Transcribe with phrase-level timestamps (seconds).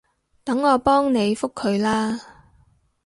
[0.43, 2.19] 等我幫你覆佢啦